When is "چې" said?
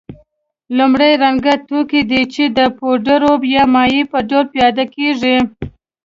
2.33-2.43